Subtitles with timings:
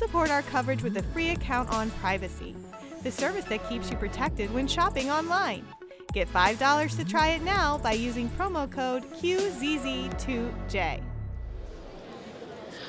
[0.00, 2.56] support our coverage with a free account on Privacy,
[3.02, 5.62] the service that keeps you protected when shopping online.
[6.14, 11.02] Get $5 to try it now by using promo code QZZ2J.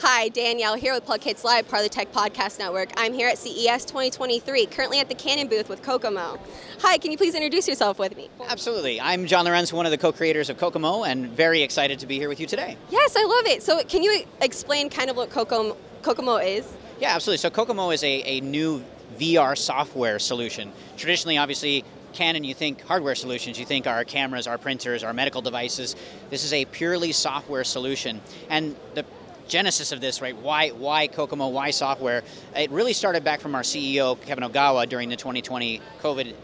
[0.00, 2.90] Hi, Danielle here with PlugHitz Live, part of the Tech Podcast Network.
[2.96, 6.40] I'm here at CES 2023, currently at the Canon booth with Kokomo.
[6.80, 8.28] Hi, can you please introduce yourself with me?
[8.48, 9.00] Absolutely.
[9.00, 12.28] I'm John Lorenz, one of the co-creators of Kokomo, and very excited to be here
[12.28, 12.76] with you today.
[12.90, 13.62] Yes, I love it.
[13.62, 16.66] So, can you explain kind of what Kokomo, Kokomo is?
[16.98, 17.38] Yeah, absolutely.
[17.38, 18.82] So, Kokomo is a, a new
[19.18, 20.72] VR software solution.
[20.96, 25.42] Traditionally, obviously, Canon, you think hardware solutions, you think our cameras, our printers, our medical
[25.42, 25.94] devices.
[26.30, 28.22] This is a purely software solution.
[28.48, 29.04] And the
[29.48, 30.36] genesis of this, right?
[30.36, 31.48] Why why Kokomo?
[31.48, 32.22] Why software?
[32.54, 36.34] It really started back from our CEO Kevin Ogawa during the 2020 COVID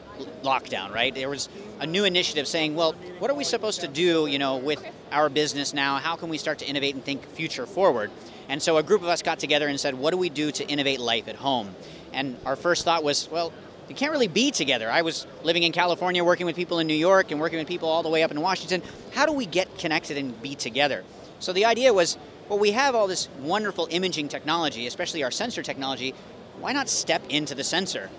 [0.42, 1.14] lockdown, right?
[1.14, 1.48] There was
[1.80, 5.28] a new initiative saying, well, what are we supposed to do, you know, with our
[5.28, 5.96] business now?
[5.96, 8.10] How can we start to innovate and think future forward?
[8.52, 10.68] And so a group of us got together and said, what do we do to
[10.68, 11.74] innovate life at home?
[12.12, 13.50] And our first thought was, well,
[13.88, 14.90] you can't really be together.
[14.90, 17.88] I was living in California, working with people in New York, and working with people
[17.88, 18.82] all the way up in Washington.
[19.14, 21.02] How do we get connected and be together?
[21.38, 22.18] So the idea was
[22.50, 26.12] well, we have all this wonderful imaging technology, especially our sensor technology.
[26.60, 28.10] Why not step into the sensor?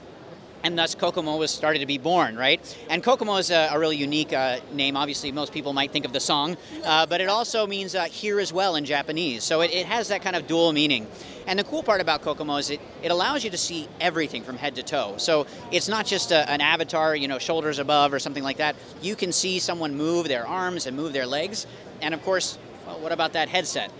[0.63, 2.77] And thus Kokomo was started to be born, right?
[2.89, 4.95] And Kokomo is a, a really unique uh, name.
[4.95, 8.39] Obviously, most people might think of the song, uh, but it also means uh, here
[8.39, 9.43] as well in Japanese.
[9.43, 11.07] So it, it, has that kind of dual meaning.
[11.45, 14.55] And the cool part about Kokomo is it, it allows you to see everything from
[14.55, 15.15] head to toe.
[15.17, 18.77] So it's not just a, an avatar, you know, shoulders above or something like that.
[19.01, 21.67] You can see someone move their arms and move their legs.
[22.01, 23.91] And of course, well, what about that headset?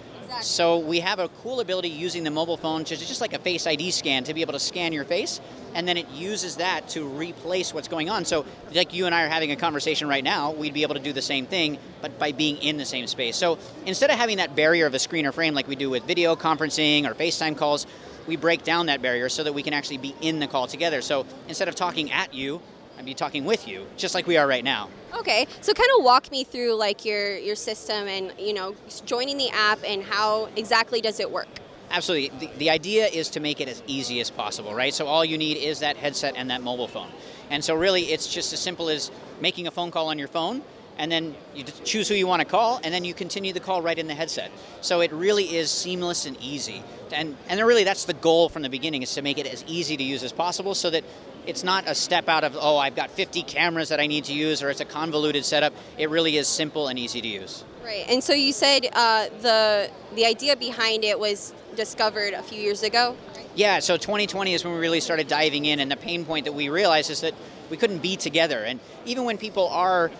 [0.41, 3.67] So we have a cool ability using the mobile phone to just like a face
[3.67, 5.39] ID scan to be able to scan your face,
[5.75, 8.25] and then it uses that to replace what's going on.
[8.25, 11.01] So like you and I are having a conversation right now, we'd be able to
[11.01, 13.35] do the same thing, but by being in the same space.
[13.35, 16.03] So instead of having that barrier of a screen or frame like we do with
[16.03, 17.85] video conferencing or FaceTime calls,
[18.27, 21.01] we break down that barrier so that we can actually be in the call together.
[21.01, 22.61] So instead of talking at you,
[22.97, 24.89] I'd be talking with you, just like we are right now.
[25.15, 29.37] Okay, so kind of walk me through like your your system and you know joining
[29.37, 31.47] the app and how exactly does it work?
[31.93, 32.47] Absolutely.
[32.47, 34.93] The, the idea is to make it as easy as possible, right?
[34.93, 37.09] So all you need is that headset and that mobile phone.
[37.49, 40.63] And so really it's just as simple as making a phone call on your phone
[40.97, 43.81] and then you choose who you want to call, and then you continue the call
[43.81, 44.51] right in the headset.
[44.81, 46.83] So it really is seamless and easy.
[47.11, 49.97] And, and really, that's the goal from the beginning, is to make it as easy
[49.97, 51.03] to use as possible so that
[51.45, 54.33] it's not a step out of, oh, I've got 50 cameras that I need to
[54.33, 55.73] use, or it's a convoluted setup.
[55.97, 57.63] It really is simple and easy to use.
[57.83, 62.61] Right, and so you said uh, the the idea behind it was discovered a few
[62.61, 63.17] years ago.
[63.55, 66.53] Yeah, so 2020 is when we really started diving in, and the pain point that
[66.53, 67.33] we realized is that
[67.69, 68.59] we couldn't be together.
[68.59, 70.11] And even when people are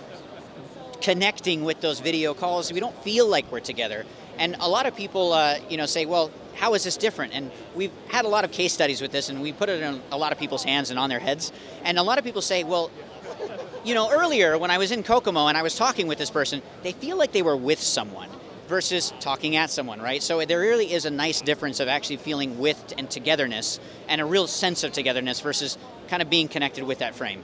[1.02, 4.06] connecting with those video calls, we don't feel like we're together.
[4.38, 7.34] And a lot of people, uh, you know, say, well, how is this different?
[7.34, 10.02] And we've had a lot of case studies with this, and we put it in
[10.12, 11.52] a lot of people's hands and on their heads.
[11.84, 12.92] And a lot of people say, well,
[13.84, 16.62] you know, earlier when I was in Kokomo and I was talking with this person,
[16.84, 18.30] they feel like they were with someone
[18.68, 20.24] versus talking at someone, right?
[20.24, 24.26] So there really is a nice difference of actually feeling with and togetherness and a
[24.26, 25.78] real sense of togetherness versus
[26.08, 27.44] kind of being connected with that frame.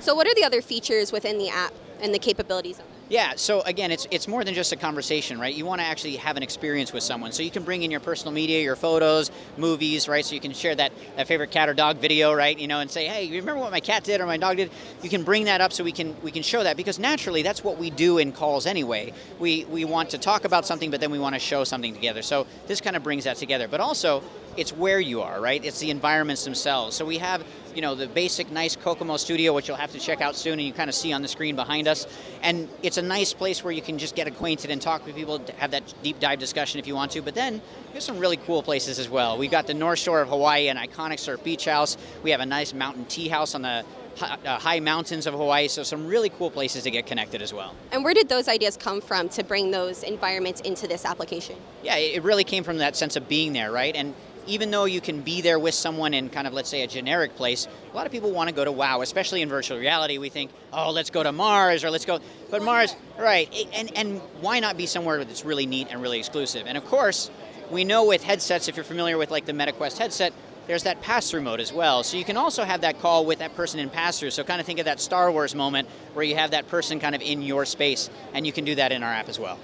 [0.00, 2.99] So, what are the other features within the app and the capabilities of it?
[3.10, 5.52] Yeah, so again, it's it's more than just a conversation, right?
[5.52, 7.32] You want to actually have an experience with someone.
[7.32, 10.24] So you can bring in your personal media, your photos, movies, right?
[10.24, 12.56] So you can share that, that favorite cat or dog video, right?
[12.56, 14.70] You know, and say, hey, you remember what my cat did or my dog did?
[15.02, 17.64] You can bring that up so we can we can show that because naturally that's
[17.64, 19.12] what we do in calls anyway.
[19.40, 22.22] We we want to talk about something, but then we want to show something together.
[22.22, 23.66] So this kind of brings that together.
[23.66, 24.22] But also,
[24.56, 25.64] it's where you are, right?
[25.64, 26.96] It's the environments themselves.
[26.96, 27.44] So we have
[27.74, 30.62] you know the basic nice Kokomo studio, which you'll have to check out soon, and
[30.62, 32.06] you kind of see on the screen behind us.
[32.42, 35.40] And it's a nice place where you can just get acquainted and talk with people,
[35.58, 37.22] have that deep dive discussion if you want to.
[37.22, 37.60] But then
[37.92, 39.38] there's some really cool places as well.
[39.38, 41.96] We've got the North Shore of Hawaii, an iconic surf beach house.
[42.22, 43.84] We have a nice mountain tea house on the
[44.20, 47.74] uh, high mountains of Hawaii, so some really cool places to get connected as well.
[47.92, 51.56] And where did those ideas come from to bring those environments into this application?
[51.82, 53.94] Yeah, it really came from that sense of being there, right?
[53.94, 54.14] And
[54.50, 57.36] even though you can be there with someone in kind of, let's say, a generic
[57.36, 60.18] place, a lot of people want to go to WoW, especially in virtual reality.
[60.18, 62.18] We think, oh, let's go to Mars or let's go.
[62.50, 63.48] But Mars, right.
[63.74, 66.66] And, and why not be somewhere that's really neat and really exclusive?
[66.66, 67.30] And of course,
[67.70, 70.32] we know with headsets, if you're familiar with like the MetaQuest headset,
[70.66, 72.02] there's that pass-through mode as well.
[72.02, 74.30] So you can also have that call with that person in pass-through.
[74.30, 77.14] So kind of think of that Star Wars moment where you have that person kind
[77.14, 79.58] of in your space, and you can do that in our app as well.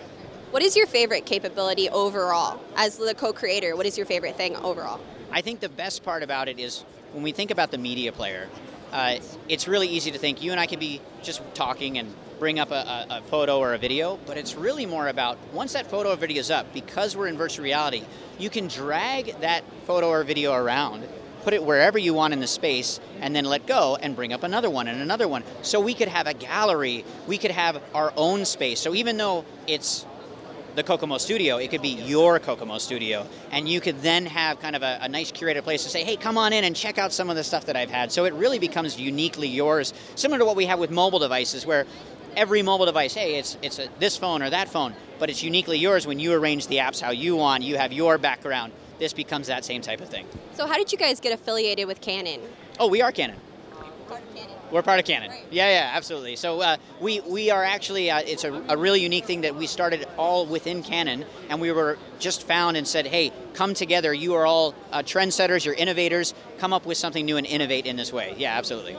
[0.56, 2.58] What is your favorite capability overall?
[2.76, 4.98] As the co creator, what is your favorite thing overall?
[5.30, 6.82] I think the best part about it is
[7.12, 8.48] when we think about the media player,
[8.90, 9.18] uh,
[9.50, 12.70] it's really easy to think you and I can be just talking and bring up
[12.70, 16.14] a, a, a, photo or a video, but it's really more about once that photo
[16.14, 18.02] or video is up, because we're in virtual reality,
[18.38, 21.06] you can drag that photo or video around,
[21.44, 24.42] put it wherever you want in the space, and then let go and bring up
[24.42, 25.44] another one and another one.
[25.60, 28.80] So we could have a gallery, we could have our own space.
[28.80, 30.06] So even though it's
[30.76, 33.26] the Kokomo studio, it could be your Kokomo studio.
[33.50, 36.16] And you could then have kind of a, a, nice curated place to say, hey,
[36.16, 38.12] come on in and check out some of the stuff that I've had.
[38.12, 41.86] So it really becomes uniquely yours, similar to what we have with mobile devices, where
[42.36, 45.78] every mobile device, hey, it's it's a, this phone or that phone, but it's uniquely
[45.78, 47.62] yours when you arrange the apps how you want.
[47.62, 48.72] You have your background.
[48.98, 50.26] This becomes that same type of thing.
[50.54, 52.40] So how did you guys get affiliated with Canon?
[52.78, 53.36] Oh, we are Canon.
[54.08, 54.56] Part of Canon.
[54.70, 55.30] We're part of Canon.
[55.30, 55.46] Right.
[55.50, 56.36] Yeah, yeah, absolutely.
[56.36, 59.66] So uh, we we are actually uh, it's a, a really unique thing that we
[59.66, 64.12] started all within Canon, and we were just found and said, hey, come together.
[64.12, 65.64] You are all uh, trendsetters.
[65.64, 66.34] You're innovators.
[66.58, 68.34] Come up with something new and innovate in this way.
[68.36, 68.96] Yeah, absolutely.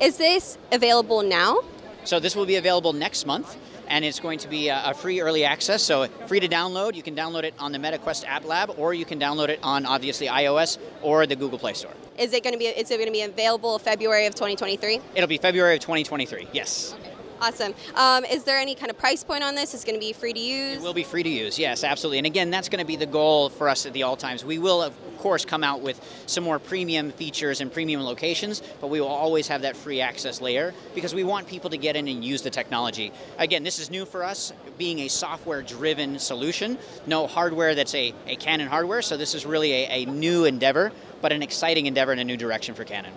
[0.00, 1.60] Is this available now?
[2.04, 3.56] So this will be available next month,
[3.86, 6.94] and it's going to be a, a, free early access, so free to download.
[6.94, 9.84] You can download it on the MetaQuest App Lab, or you can download it on
[9.84, 11.92] obviously iOS or the Google Play Store.
[12.20, 12.66] Is it going to be?
[12.66, 15.00] Is it going to be available February of 2023?
[15.14, 16.48] It'll be February of 2023.
[16.52, 16.94] Yes.
[17.00, 17.14] Okay.
[17.42, 17.72] Awesome.
[17.94, 19.72] Um, is there any kind of price point on this?
[19.72, 20.76] Is it going to be free to use?
[20.76, 22.18] It will be free to use, yes, absolutely.
[22.18, 24.44] And again, that's going to be the goal for us at the All Times.
[24.44, 28.88] We will, of course, come out with some more premium features and premium locations, but
[28.88, 32.08] we will always have that free access layer because we want people to get in
[32.08, 33.10] and use the technology.
[33.38, 36.76] Again, this is new for us, being a software driven solution,
[37.06, 40.92] no hardware that's a, a Canon hardware, so this is really a, a new endeavor,
[41.20, 43.12] but an exciting endeavor in a new direction for Canon.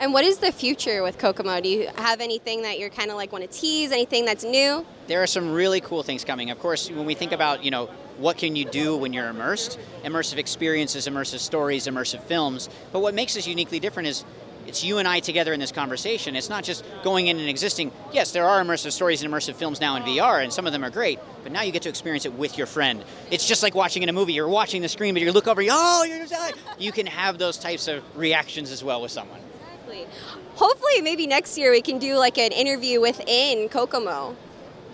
[0.00, 1.60] And what is the future with Kokomo?
[1.60, 3.92] Do you have anything that you're kind of like want to tease?
[3.92, 4.84] Anything that's new?
[5.06, 6.50] There are some really cool things coming.
[6.50, 7.86] Of course, when we think about, you know,
[8.18, 9.78] what can you do when you're immersed?
[10.02, 12.68] Immersive experiences, immersive stories, immersive films.
[12.92, 14.24] But what makes us uniquely different is
[14.66, 16.36] it's you and I together in this conversation.
[16.36, 17.92] It's not just going in and existing.
[18.12, 20.84] Yes, there are immersive stories and immersive films now in VR, and some of them
[20.84, 21.18] are great.
[21.42, 23.04] But now you get to experience it with your friend.
[23.30, 24.32] It's just like watching in a movie.
[24.32, 25.62] You're watching the screen, but you look over.
[25.70, 29.40] Oh, you're just, you can have those types of reactions as well with someone.
[29.86, 30.06] Exactly.
[30.54, 34.36] Hopefully, maybe next year we can do like an interview within Kokomo.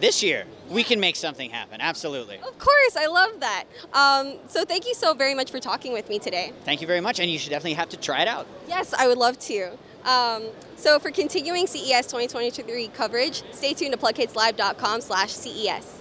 [0.01, 1.83] This year, we can make something happen.
[1.83, 2.37] Absolutely.
[2.37, 3.65] Of course, I love that.
[3.93, 6.53] Um, so thank you so very much for talking with me today.
[6.65, 8.47] Thank you very much, and you should definitely have to try it out.
[8.67, 9.73] Yes, I would love to.
[10.05, 10.45] Um,
[10.77, 16.00] so for continuing CES 2023 coverage, stay tuned to plughitzlive.com slash CES.